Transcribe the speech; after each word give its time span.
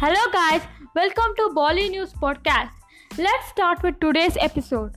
Hello, 0.00 0.20
guys, 0.32 0.62
welcome 0.94 1.32
to 1.36 1.50
Bolly 1.52 1.88
News 1.88 2.12
Podcast. 2.12 2.70
Let's 3.18 3.48
start 3.48 3.82
with 3.82 3.96
today's 3.98 4.36
episode. 4.40 4.92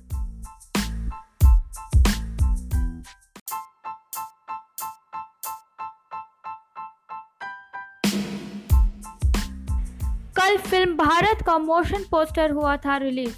कल 10.38 10.57
film 10.70 10.95
Bharat 10.98 11.41
का 11.45 11.57
motion 11.57 12.04
poster 12.11 12.52
हुआ 12.52 12.77
था 12.86 12.97
release 12.97 13.36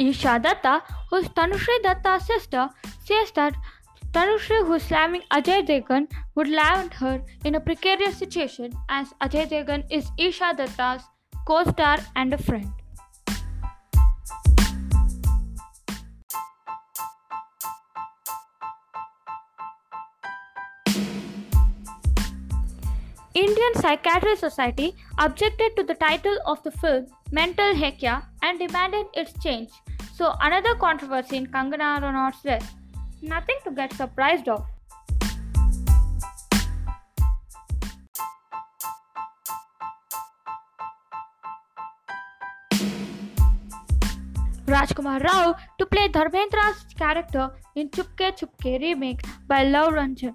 Isha 0.00 0.40
Datta, 0.42 0.82
who's 1.10 1.28
Tanushree 1.28 1.82
Dutta's 1.82 2.26
sister, 2.26 2.70
says 3.04 3.30
that 3.32 3.54
Tanushree, 4.12 4.66
who's 4.66 4.82
slamming 4.82 5.22
Ajay 5.30 5.66
Devgan, 5.66 6.08
would 6.34 6.48
land 6.48 6.94
her 6.94 7.22
in 7.44 7.54
a 7.54 7.60
precarious 7.60 8.16
situation 8.16 8.72
as 8.88 9.12
Ajay 9.20 9.46
Devgan 9.46 9.84
is 9.90 10.10
Isha 10.16 10.54
Datta's 10.56 11.02
co-star 11.46 11.98
and 12.16 12.32
a 12.32 12.38
friend. 12.38 12.72
Indian 23.34 23.74
Psychiatric 23.74 24.38
Society 24.38 24.94
objected 25.18 25.76
to 25.76 25.82
the 25.82 25.94
title 25.94 26.38
of 26.46 26.62
the 26.62 26.70
film 26.70 27.06
Mental 27.32 27.76
Hai 27.76 27.92
Kya 27.92 28.24
and 28.42 28.58
demanded 28.58 29.06
its 29.14 29.32
change. 29.40 29.70
So 30.16 30.34
another 30.40 30.74
controversy 30.74 31.36
in 31.36 31.46
Kangana 31.46 32.02
Ranaut's 32.02 32.42
dress. 32.42 32.74
Nothing 33.22 33.56
to 33.62 33.70
get 33.70 33.92
surprised 33.92 34.48
of. 34.48 34.66
Rajkumar 44.66 45.22
Rao 45.22 45.54
to 45.78 45.86
play 45.86 46.08
Dharmendra's 46.08 46.84
character 46.98 47.50
in 47.76 47.90
Chupke 47.90 48.36
Chupke 48.38 48.80
remake 48.80 49.20
by 49.46 49.62
Love 49.62 49.92
Ranjan. 49.92 50.34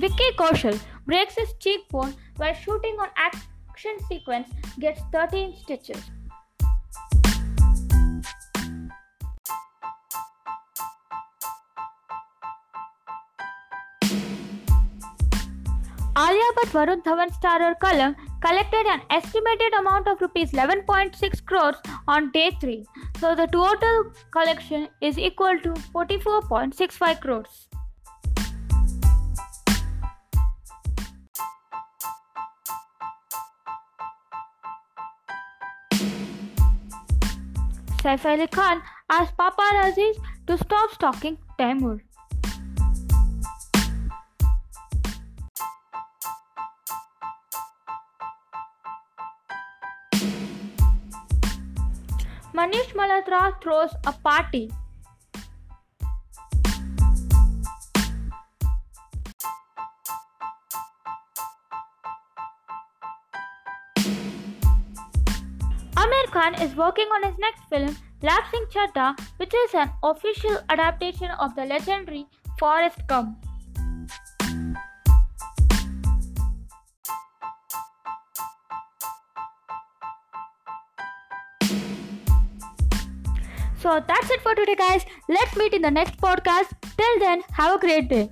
Vicky 0.00 0.30
Kaushal 0.38 0.80
breaks 1.04 1.34
his 1.34 1.52
cheekbone 1.58 2.14
while 2.38 2.54
shooting 2.54 2.96
on 2.98 3.08
action 3.16 3.98
sequence, 4.08 4.48
gets 4.78 5.02
13 5.12 5.54
stitches. 5.54 6.10
Alia 16.16 16.48
Bhatt 16.56 16.72
Varun 16.76 17.02
Dhawan 17.02 17.30
starrer 17.34 17.74
Kalank 17.82 18.16
collected 18.40 18.86
an 18.86 19.02
estimated 19.10 19.74
amount 19.80 20.08
of 20.08 20.22
rupees 20.22 20.52
11.6 20.52 21.44
crores 21.44 21.76
on 22.08 22.30
day 22.30 22.50
3. 22.58 22.86
So 23.18 23.34
the 23.34 23.46
total 23.48 24.12
collection 24.30 24.88
is 25.02 25.18
equal 25.18 25.58
to 25.58 25.74
44.65 25.94 27.20
crores. 27.20 27.68
Saif 38.02 38.24
Ali 38.24 38.46
Khan 38.46 38.80
asked 39.10 39.36
paparazzis 39.36 40.16
to 40.46 40.56
stop 40.56 40.92
stalking 40.92 41.36
Taimur. 41.58 42.00
Manish 52.54 52.94
Malhotra 53.00 53.42
throws 53.62 53.92
a 54.06 54.12
party. 54.12 54.70
Aamir 66.10 66.30
Khan 66.32 66.54
is 66.62 66.74
working 66.74 67.06
on 67.14 67.22
his 67.22 67.38
next 67.38 67.62
film, 67.68 67.96
Laal 68.20 68.40
Singh 68.50 68.64
Chaddha, 68.72 69.16
which 69.36 69.52
is 69.54 69.74
an 69.74 69.90
official 70.02 70.58
adaptation 70.68 71.30
of 71.30 71.54
the 71.54 71.64
legendary 71.64 72.26
Forrest 72.58 73.06
Gump. 73.06 73.38
So 83.78 84.02
that's 84.08 84.30
it 84.30 84.42
for 84.42 84.56
today, 84.56 84.74
guys. 84.74 85.06
Let's 85.28 85.56
meet 85.56 85.74
in 85.74 85.82
the 85.82 85.92
next 85.92 86.16
podcast. 86.20 86.72
Till 86.96 87.18
then, 87.20 87.42
have 87.52 87.76
a 87.76 87.78
great 87.78 88.08
day. 88.08 88.30